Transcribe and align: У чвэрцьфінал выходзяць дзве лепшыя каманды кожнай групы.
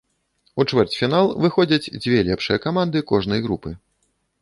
У 0.61 0.65
чвэрцьфінал 0.69 1.29
выходзяць 1.45 1.91
дзве 2.01 2.25
лепшыя 2.33 2.57
каманды 2.67 3.07
кожнай 3.15 3.39
групы. 3.49 3.69